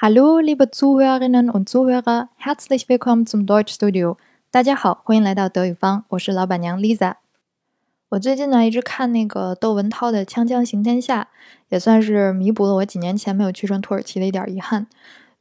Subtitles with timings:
[0.00, 4.16] Hallo, liebe Zuhörerinnen und Zuhörer, herzlich willkommen zum Deutschstudio。
[4.52, 7.16] 大家好，欢迎来到德语方，我是老板娘 Lisa。
[8.10, 11.22] 我最近呢一直看那个窦文涛的《锵锵行天下》，
[11.70, 14.86] 也算是弥补了我几年前没有去成土耳其的一点遗憾。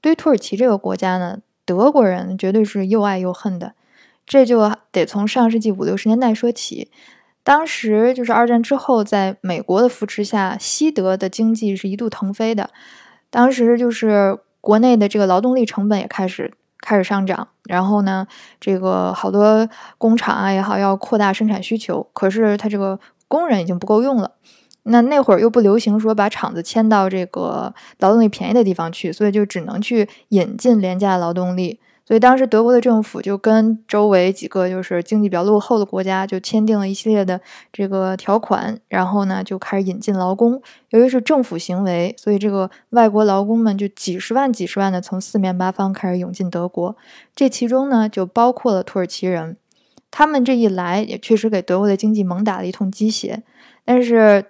[0.01, 3.75] 对于土耳其这个国家呢，德国人绝对是又爱又恨的。
[4.25, 6.89] 这就得从上世纪五六十年代说起。
[7.43, 12.71] 当时就是二战之后，在美国的扶持下，西德的经济是一度腾飞的。
[13.29, 14.39] 当时就是。
[14.67, 18.27] 国内的这个劳动力成本也开始开始上涨，然后呢，
[18.59, 22.99] 这个好多工厂啊也好，要扩大生产需求，可是它这个
[23.29, 24.31] 工人已经不够用了。
[24.83, 31.79] 那那会儿又不流行说把厂子迁到这个劳动力便宜的地方去，所以就只能去引进廉价劳动力。
[32.07, 37.41] 所以当时德国的政府就跟周围几个就是经济比较落后的国家就签订了一系列的
[37.73, 40.61] 这个条款，然后呢就开始引进劳工。
[40.91, 46.95] 由于是政府行为，所以这个外国劳工们就几十万、几十万的从四面八方开始涌进德国。
[47.35, 49.57] 这其中呢就包括了土耳其人，
[50.09, 53.43] 他们这一来也确实给德国的经济猛打了一通鸡血，
[53.83, 54.45] 但是。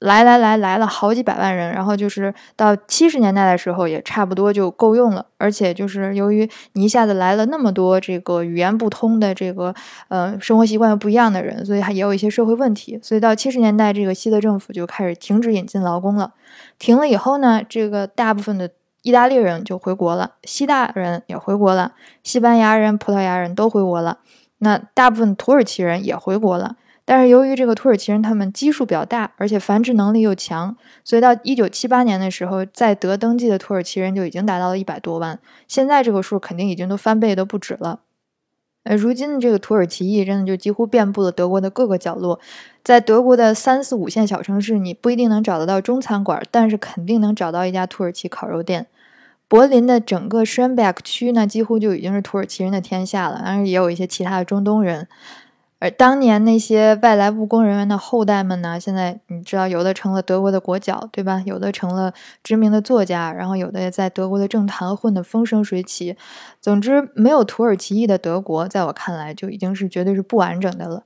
[0.00, 5.24] 来来来来了好几百万人，然后就是到七十年代的时候，也差不多就够用了。
[5.36, 9.74] 而且就是由于你一下子来了那么多这个语言不通的这个
[10.08, 12.98] 呃生活习惯又不一样的人，所以还也有一些社会问题。
[13.02, 16.32] 所以到七十年代，这个西德政府就开始停止引进劳工了。
[16.78, 18.70] 停了以后呢，这个大部分的
[19.02, 21.92] 意大利人就回国了，希腊人也回国了，
[22.22, 24.18] 西班牙人、葡萄牙人都回国了。
[24.62, 26.76] 那大部分土耳其人也回国了。
[27.10, 35.40] 但是由于这个土耳其人他们基数比较大，而且繁殖能力又强，所以到一九七八年的时候，在德登记的土耳其人就已经达到了一百多万。
[35.66, 38.02] 现在这个数肯定已经都翻倍都不止了。
[38.84, 42.38] 呃，如今的这个土耳其裔真的就几乎遍布了德国的各个角落，
[42.84, 48.86] 在德国的三四五线小城市，你不一定能找得到中餐馆，但是肯定能找到一家土耳其烤肉店。
[49.48, 55.08] 柏林的整个 Schönberg 区呢，几乎就已经是土耳其人的天下了，当然也有一些其他的中东人。
[55.80, 58.78] 而当年那些外来务工人员的后代们呢？
[58.78, 61.42] 现在你知道，有的成了德国的国脚，对吧？
[61.46, 62.12] 有的成了
[62.44, 66.14] 知名的作家，然后有的也在德国的政坛混得风生水起。
[66.60, 71.02] 总之，没有土耳其裔的德国，在我看来就已经是绝对是不完整的了。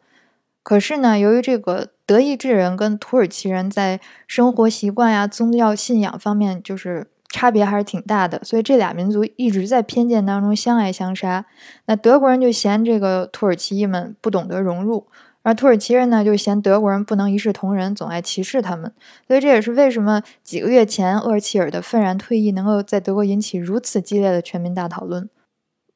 [0.65, 7.07] 可是呢，由于这个德意志人跟土耳其人在生活习惯呀、宗教信仰方面，就是。
[7.35, 11.45] 差别还是挺大的，所以这俩民族一直在偏见当中相爱相杀。
[11.87, 15.09] 那德国人就嫌这个土耳其裔们不懂得融入，
[15.43, 18.93] 而土耳其人呢就嫌德国人不能一视同仁，总爱歧视他们。
[19.27, 25.29] 所以这也是为什么几个月前厄齐尔的愤然退役能够在德国引起如此激烈的全民大讨论。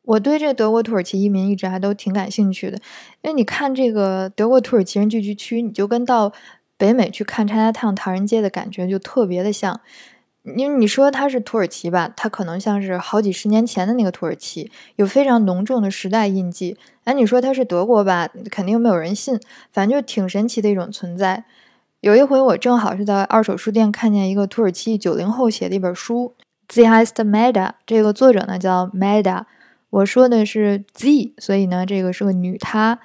[0.02, 2.78] 我对这德国土耳其移民一直还都挺感兴趣的，
[3.22, 6.32] 因为你看这个德国土耳其人聚居区，你就跟到
[6.76, 9.80] 北美去看 Chinatown 唐人街的感觉就特别的像。
[10.56, 16.76] 因为你说它是土耳其吧，它可能像是好几十年前的那个土耳其，有非常浓重的时代印记。
[17.04, 19.38] 哎，你说它是德国吧，肯定没有人信。
[19.72, 21.44] 反正就挺神奇的一种存在。
[22.00, 26.34] 有一回我正好是在二手书店看见一个土耳其九零后写的一本书
[26.68, 29.44] ，Z Ist Meda，这个作者呢叫 Meda，
[29.90, 33.00] 我说的是 Z，所以呢这个是个女她。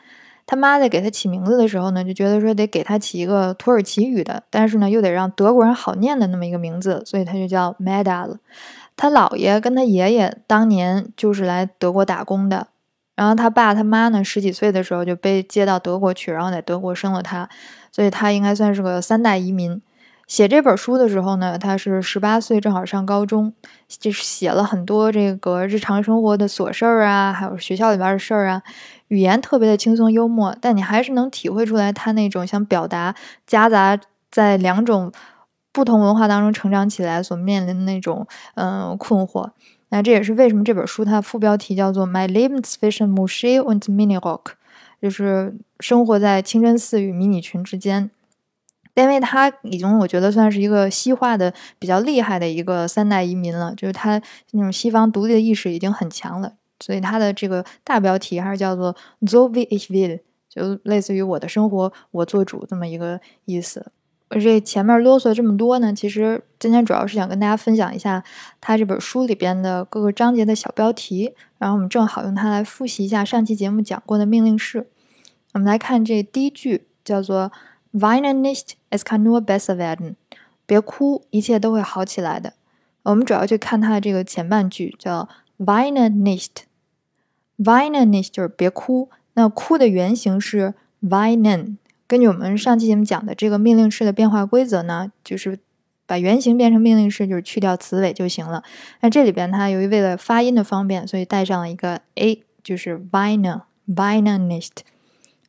[0.46, 8.38] 他妈在给他起名字的时候呢，就觉得说得给他起一个土耳其语的，但是呢又得让德国人好念的那么一个名字，所以他就叫 Meda 了。
[8.96, 12.68] 他姥爷跟他爷爷当年就是来德国打工的，
[13.16, 17.50] 然后他爸他妈呢十几岁的时候就被接到德国去，然后在德国生了他，
[17.92, 19.82] 所以他应该算是个三代移民。
[20.26, 23.54] 写这本书的时候呢，他是十八岁，正好上高中，
[23.88, 28.62] 就是写了很多这个日常生活的琐事儿啊，还有学校里边的事儿啊，
[29.10, 33.14] 语言特别的轻松幽默，但你还是能体会出来他那种想表达
[33.46, 34.00] 夹杂
[34.32, 35.12] 在两种
[35.72, 39.52] 不同文化当中成长起来所面临的那种嗯困惑。
[39.90, 44.42] 那这也是为什么这本书它的副标题叫做《My Living Zwischen m u s h e und Mini Rock》，
[45.00, 48.10] 就是生活在清真寺与迷你裙之间。
[48.96, 54.22] 因为他已经，我觉得算是一个西化的比较厉害的一个三代移民了，就是他
[54.52, 58.96] 那种西方独立的意识已经很强了，所以他的这个大标题还是叫做
[59.26, 63.92] “So wie ich will”，就类似于我的生活我做主这么一个意思。
[64.30, 68.24] 这前面啰嗦这么多呢，其实今天主要是想跟大家分享一下
[68.62, 74.88] 他这本书里边的各个章节的小标题，然后我们正好用它来复习一下上期节目讲过的命令式。
[75.54, 77.52] 我们来看这第一句，叫做。
[77.94, 80.16] Weine nicht, es kann nur besser werden。
[80.66, 82.54] 别哭，一切都会好起来的。
[83.04, 85.30] 我们主要去看它的这个前半句，叫
[85.60, 86.64] Weine nicht。
[87.58, 89.10] Weine nicht 就是别哭。
[89.36, 91.78] 那哭的原型是 weinen。
[92.08, 95.60] 根据我们上期节目讲的这个命令式的变化规则呢，就是
[96.06, 98.64] 把原型变成命令式，就是去掉词尾就行了。
[99.02, 104.70] 那这里边它由于为了发音的方便，所以带上了一个 a，就是 vina，vinanist。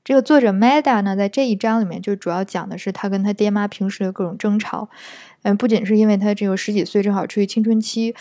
[0.05, 4.89] 这个作者 Meda 呢，在这一章里面就主要讲的是他跟他爹妈平时的各种争吵。
[5.43, 8.15] 嗯，不仅是因为他这个十几岁正好处于青春期，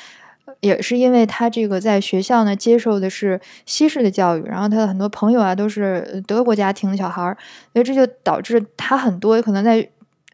[0.62, 7.38] 也是因为他这个在学校呢接受的是西式的教育，然后他的很多朋友啊都是德国家庭的小孩儿，
[7.74, 9.86] 所以这就导致他很多可能在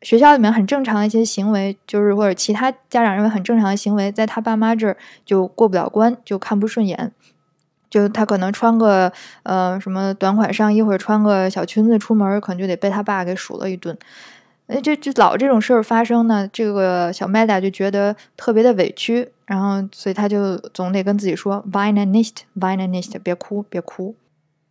[0.04, 4.96] 学校里面很正常的一些行为，就是或者其他家长认为很正常的行为，在他爸妈这儿
[5.26, 7.12] 就过不了关，就看不顺眼。
[7.90, 9.12] 就他可能穿个
[9.44, 13.98] 呃什么短款上衣或者穿个小裙子出门，可能就得被他爸给数了一顿。
[14.68, 24.14] 哎，就就老这种事儿发生呢，这个小麦达就觉得特别的委屈，然后所以他就总得跟自己说 “vina nicht”，“vina nicht”，别哭，别哭。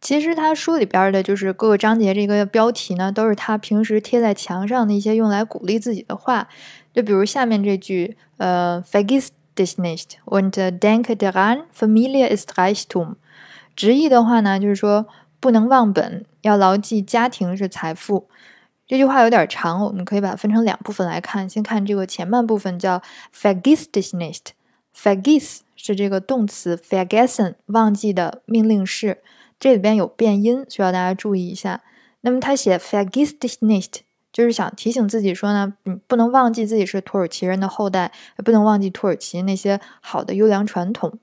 [0.00, 6.46] 其实他书里边的就是各个章节这个标题呢，都是他平时贴在墙上的一些用来鼓励自己的话。
[6.94, 9.30] 就比如下面这句，呃 fegist。
[9.58, 13.16] Dich nicht und denke daran, Familie ist Reichtum。
[13.74, 15.06] 直译的话呢，就是说
[15.40, 18.28] 不能忘本，要牢记家庭是财富。
[18.86, 21.48] 这句话有点长，我们可以把它分成两部分来看。
[21.48, 23.02] 先看这个前半部分，叫
[23.34, 24.52] vergiss dich nicht。
[24.96, 29.18] vergiss 是这个动词 vergessen 忘记的命令式，
[29.60, 31.82] 这里边有变音，需要大家注意一下。
[32.22, 34.07] 那么他写 vergiss dich nicht。
[34.38, 41.18] 就是想提醒自己说呢，嗯，不能忘记自己是土耳其人的后代，也不能忘记土耳其那些好的优良传统。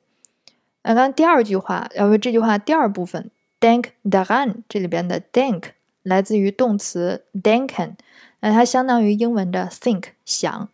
[0.84, 3.32] 那刚第二句话，要不这句话第二部分
[3.62, 5.64] ，denk daran，这里边的 denk
[6.04, 7.94] 来自于动词 denken，
[8.42, 10.68] 那它相当于英文的 think 想。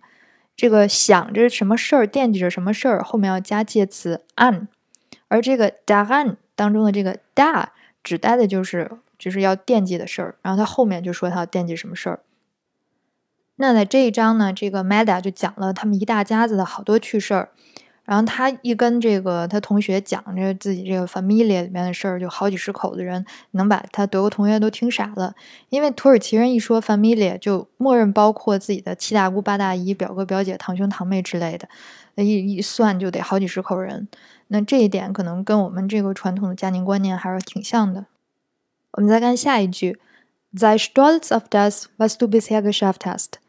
[0.56, 4.66] 这个想着什么事儿，惦记着什么事儿，后面要加介词 an，
[5.28, 7.68] 而这个 daran 当中的这个 da
[8.04, 8.90] 指代的就是。
[9.22, 12.22] 就是要惦记的事儿，然后他后面就说他要惦记什么事儿。
[13.62, 17.50] 那在这一章呢，这个 Meda 就讲了他们一大家子的好多趣事儿。
[18.04, 25.36] 然后他一跟这个他同学讲着自己这个 family 里面的事儿，就好几十口子人能把他德国同学都听傻了。
[25.70, 31.70] 因为土耳其人一说 family 就默认包括自己的七大姑八大姨、表哥表姐、堂兄堂妹之类的，
[32.16, 34.08] 一一算就得好几十口人。
[34.48, 38.08] 那这一点可能跟我们这个传统的家庭观念还是挺像的。
[38.94, 40.00] 我们再看下一句
[40.54, 43.40] ，Sei stolz auf das, was du bisher geschafft hast。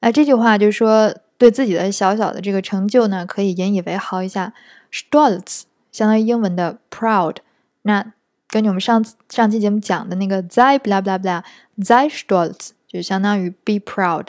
[0.00, 4.52] 那，这句话就是说，对自己的小小的这个成就呢，可以引以为豪一下。
[4.92, 5.62] Stolz
[5.92, 7.36] 相当于英文的 proud。
[7.82, 8.12] 那
[8.48, 14.26] 根据我们上次上期节目讲的那个 sei blah blah blah，sei stolz 就相当于 be proud，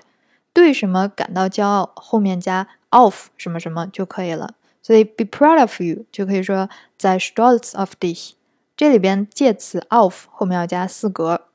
[0.53, 4.53] 对什么感到骄傲，后面加 of 什么什么就可以了。
[4.83, 8.33] 所以 be proud of you 就可以说在 stolz auf dich。
[8.77, 11.47] 这里边介词 of 后面要加四格，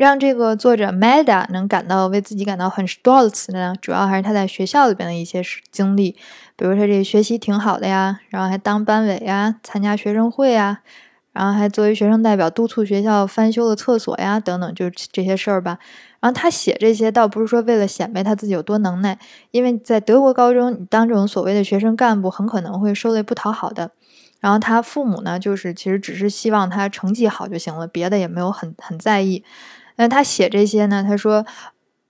[0.00, 6.12] 让这个作者 Meda 能感到为自己感到很 stolz 的呢，主要还是他在学校里边的一些经历，
[6.56, 10.80] 比如说这学习挺好的呀，然后还当班委呀，参加学生会呀，
[11.32, 15.78] 然后还作为学生代表督促学校翻修了厕所呀，等等，就是这些事儿吧。
[16.20, 19.18] 然后他写这些倒不是说为了显摆他自己有多能耐，
[19.50, 23.90] 因为在德国高中，你当这种所谓的学生干部，很可能会受累不讨好的。
[24.40, 29.44] 然后他父母呢，就是其实只是希望他成绩好就行了，别的也没有很很在意。
[30.00, 31.44] 那他写这些呢，他说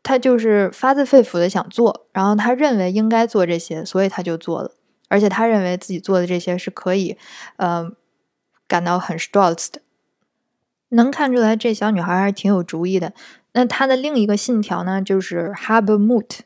[0.00, 4.70] 他就是发自肺腑的想做，然后他认为应该做这些，所以他就做了。
[5.08, 7.18] 而且他认为自己做的这些是可以，
[7.56, 7.90] 呃，
[8.68, 9.80] 感到很 stolz 的。
[10.90, 13.12] 能看出来这小女孩还是挺有主意的。
[13.54, 16.42] 那她的另一个信条呢，就是 habe Mut。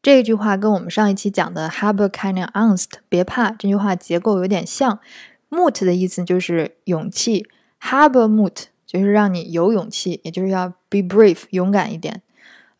[0.00, 5.00] 这句话跟我们上一期讲的 “habe keine Angst”，别怕，这句话结构有点像。
[5.50, 7.48] “Mut” 的意思就是勇气
[7.80, 12.22] ，“habe Mut” 就是让你有勇气，也就是要 be brave，勇敢一点。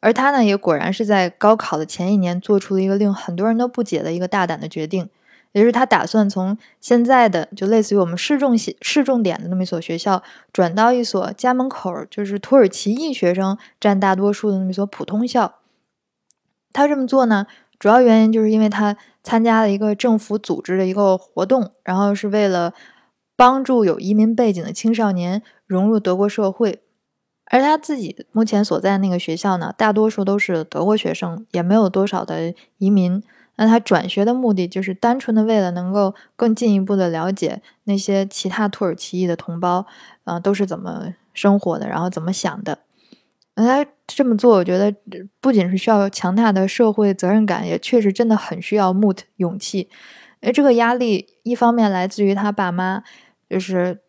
[0.01, 5.09] 而他呢，也果然是在高考的前一年做出了一个令很多人都不解的一个大胆的决定，
[5.53, 10.23] 也就是他打算从现在的就类似于我们市重市市重点的那么一所学校，
[10.53, 15.57] 转到一所家门口就是土耳其裔学生占大多数的那么一所普通校。
[16.73, 17.47] 他这么做呢，
[17.79, 22.75] 主要原因就是因为他参加了一个政府组织的一个活动，然后是为了
[23.37, 26.81] 帮助有移民背景的青少年融入德国社会。
[27.49, 33.23] 而他自己目前所在那个学校呢，大多数都是德国学生，也没有多少的移民。
[33.59, 39.87] 那他转学的目的就是单纯的为了能够更进一步的了解那些其他土耳其裔的同胞，
[40.25, 42.81] 啊，都是怎么生活的，然后怎么想的。
[43.55, 44.95] 那他这么做，我觉得
[45.41, 49.89] 不仅是需要强大的社会责任感，也确实真的很需要 mood 勇气。
[50.41, 53.03] 哎，这个压力一方面来自于他爸妈，
[53.49, 54.01] 就是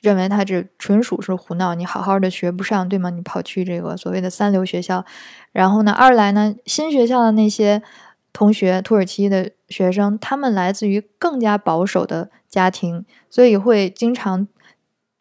[0.00, 3.10] 认为他这纯属是胡闹，你好好的学不上，对吗？
[3.10, 5.04] 你跑去这个所谓的三流学校，
[5.52, 7.82] 然后呢，二来呢，新学校的那些
[8.32, 14.48] 同学，土耳其的学生，他们来自于更加保守的家庭，所以会经常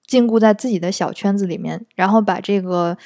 [0.06, 2.98] 禁锢在自己的小圈子里面，然后把这个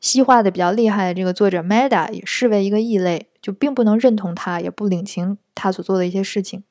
[0.00, 6.62] 西化的比较厉害的这个作者 Meda 也视为一个异类，就并不能认同他，也不领情他所做的一些事情。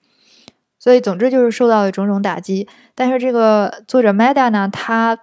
[0.84, 2.68] 所以，总之就是受到了种种打击。
[2.94, 5.18] 但是，这个作者 Meda 呢，他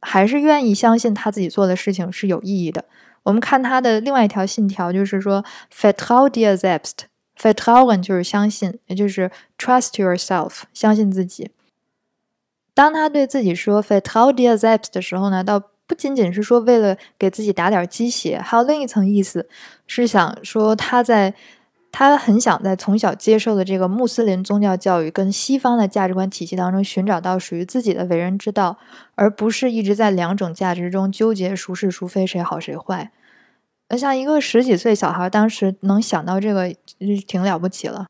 [0.00, 2.84] 还是愿意相信他自己做的事情是有意义的。
[3.24, 5.44] 我们看他的另外一条信条，就是说
[5.74, 9.28] “Fatal dia selbst”，“Fatal” 就是相信，也就是
[9.58, 11.50] “Trust yourself”，相信自己。
[12.72, 19.48] 当他对自己说 “Fatal dia selbst” 的时候呢，倒不仅仅是说为了给自己打点鸡血，还有另一层意思，
[19.88, 21.34] 是想说他在。
[21.94, 28.78] 他很想在从小接受的这个穆斯林宗教教育跟西方的价值观体系当中寻找到属于自己的为人之道，
[29.14, 33.12] 而不是一直在两种价值中纠结孰是孰非谁好谁坏。
[33.90, 38.06] 那像一个十几岁小孩当时能想到这个，就挺了不起了。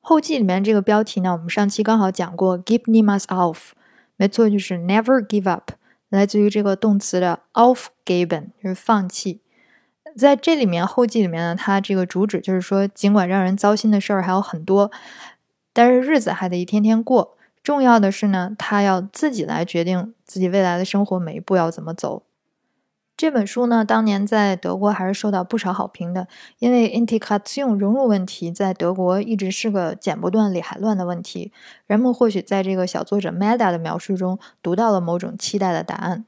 [0.00, 3.70] 后记里面这个标题呢，我们上期刚好讲过，“Give nimas auf”，
[4.16, 5.72] 没错，就是 “never give up”，
[6.10, 9.40] 来自于这个动词的 “aufgeben”，就是放弃。
[10.16, 14.90] 在这里面后记里面呢，它这个主旨就是说，尽管让人糟心的事儿还有很多，
[15.72, 17.36] 但是日子还得一天天过。
[17.62, 22.22] 重要的是呢，他要自己来决定自己未来的生活每一步要怎么走。
[23.16, 26.26] 这本书呢，当年在德国还是受到不少好评的，
[26.58, 31.52] 因为 integration 融入问题在德国一直是个剪不断理还乱的问题。
[31.86, 36.24] 人们或许在这个小作者 Meda 的描述中读到了某种期待的答案。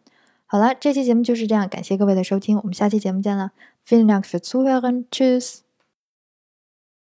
[0.46, 3.50] 好了，这期节目就是这样，感谢各位的收听，我们下期节目见了。
[3.88, 5.08] Vielen Dank fürs Zuhören.
[5.12, 5.65] Tschüss.